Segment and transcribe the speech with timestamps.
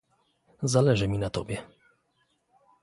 [0.63, 1.63] Zależy mi na Tobie.